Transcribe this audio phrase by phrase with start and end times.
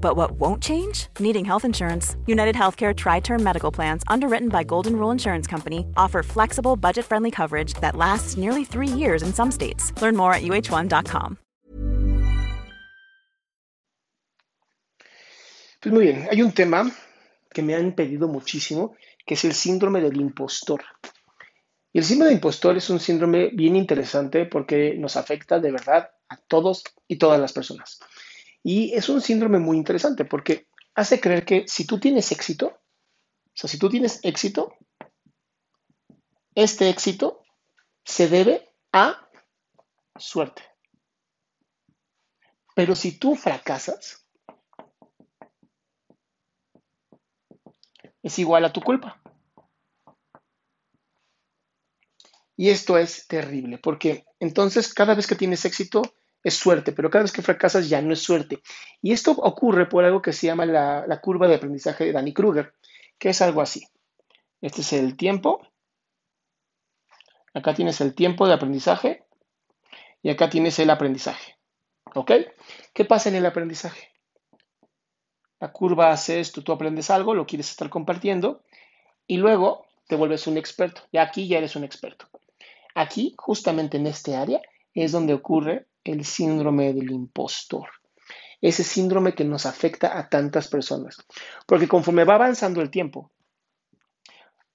[0.00, 1.06] But what won't change?
[1.18, 2.16] Needing health insurance.
[2.26, 7.04] United Healthcare Tri Term Medical Plans, underwritten by Golden Rule Insurance Company, offer flexible, budget
[7.04, 9.92] friendly coverage that lasts nearly three years in some states.
[10.02, 11.38] Learn more at uh1.com.
[15.80, 16.90] Pues muy bien, hay un tema
[17.50, 18.94] que me han pedido muchísimo,
[19.24, 20.82] que es el síndrome del impostor.
[21.92, 26.10] Y el síndrome del impostor es un síndrome bien interesante porque nos afecta de verdad
[26.28, 27.98] a todos y todas las personas.
[28.62, 33.52] Y es un síndrome muy interesante porque hace creer que si tú tienes éxito, o
[33.54, 34.74] sea, si tú tienes éxito,
[36.54, 37.42] este éxito
[38.04, 39.28] se debe a
[40.16, 40.62] suerte.
[42.74, 44.26] Pero si tú fracasas,
[48.22, 49.20] es igual a tu culpa.
[52.56, 56.02] Y esto es terrible, porque entonces cada vez que tienes éxito
[56.42, 58.62] es suerte, pero cada vez que fracasas ya no es suerte.
[59.02, 62.74] Y esto ocurre por algo que se llama la, curva de aprendizaje de Danny Kruger,
[63.18, 63.86] que es algo así.
[64.60, 65.60] Este es el tiempo.
[67.52, 69.24] Acá tienes el tiempo de aprendizaje
[70.22, 71.56] y acá tienes el aprendizaje.
[72.14, 72.32] ¿Ok?
[72.92, 74.10] ¿Qué pasa en el aprendizaje?
[75.58, 78.62] La curva hace esto, tú aprendes algo, lo quieres estar compartiendo
[79.26, 81.02] y luego te vuelves un experto.
[81.12, 82.26] Y aquí ya eres un experto.
[82.94, 84.60] Aquí, justamente en este área,
[84.94, 87.88] es donde ocurre el síndrome del impostor.
[88.60, 91.16] Ese síndrome que nos afecta a tantas personas.
[91.66, 93.30] Porque conforme va avanzando el tiempo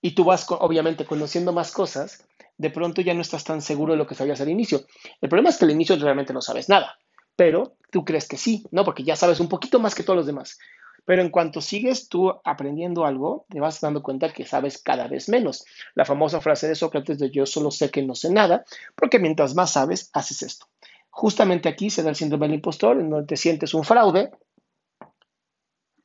[0.00, 2.26] y tú vas, obviamente, conociendo más cosas,
[2.56, 4.86] de pronto ya no estás tan seguro de lo que sabías al inicio.
[5.20, 6.98] El problema es que al inicio realmente no sabes nada,
[7.36, 8.84] pero tú crees que sí, ¿no?
[8.84, 10.58] Porque ya sabes un poquito más que todos los demás.
[11.04, 15.28] Pero en cuanto sigues tú aprendiendo algo, te vas dando cuenta que sabes cada vez
[15.28, 15.64] menos.
[15.94, 19.54] La famosa frase de Sócrates de yo solo sé que no sé nada, porque mientras
[19.54, 20.66] más sabes, haces esto.
[21.10, 24.30] Justamente aquí se da el síndrome del impostor, en donde te sientes un fraude,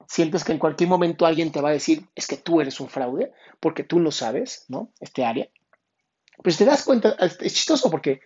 [0.07, 2.89] sientes que en cualquier momento alguien te va a decir, es que tú eres un
[2.89, 4.91] fraude, porque tú no sabes, ¿no?
[4.99, 5.49] Este área.
[6.43, 8.21] Pues te das cuenta, es chistoso porque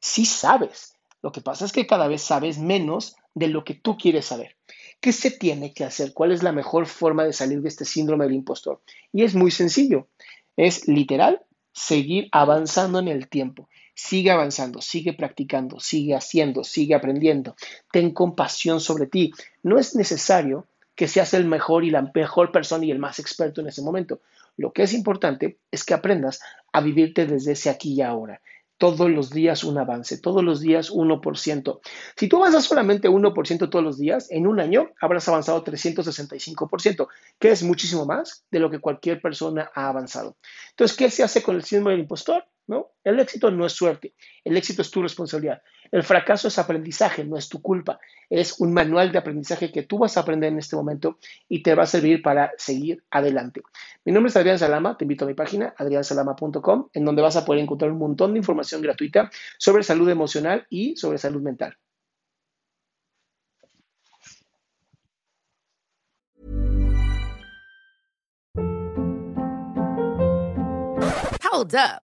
[0.00, 0.94] sí sabes.
[1.22, 4.56] Lo que pasa es que cada vez sabes menos de lo que tú quieres saber.
[5.00, 6.12] ¿Qué se tiene que hacer?
[6.12, 8.80] ¿Cuál es la mejor forma de salir de este síndrome del impostor?
[9.12, 10.08] Y es muy sencillo.
[10.56, 11.42] Es literal
[11.72, 13.68] seguir avanzando en el tiempo.
[13.94, 17.54] Sigue avanzando, sigue practicando, sigue haciendo, sigue aprendiendo.
[17.92, 19.32] Ten compasión sobre ti.
[19.62, 20.66] No es necesario
[20.96, 24.20] que seas el mejor y la mejor persona y el más experto en ese momento.
[24.56, 26.40] Lo que es importante es que aprendas
[26.72, 28.40] a vivirte desde ese aquí y ahora
[28.78, 31.80] todos los días un avance, todos los días 1%.
[32.16, 37.08] Si tú avanzas solamente 1% todos los días, en un año habrás avanzado 365%,
[37.38, 40.36] que es muchísimo más de lo que cualquier persona ha avanzado.
[40.70, 42.44] Entonces, ¿qué se hace con el síndrome del impostor?
[42.68, 42.92] ¿No?
[43.02, 44.14] El éxito no es suerte,
[44.44, 45.62] el éxito es tu responsabilidad.
[45.90, 47.98] El fracaso es aprendizaje, no es tu culpa.
[48.28, 51.18] Es un manual de aprendizaje que tú vas a aprender en este momento
[51.48, 53.62] y te va a servir para seguir adelante.
[54.04, 57.44] Mi nombre es Adrián Salama, te invito a mi página adriansalama.com, en donde vas a
[57.46, 61.74] poder encontrar un montón de información gratuita sobre salud emocional y sobre salud mental.
[71.58, 72.07] Hold up.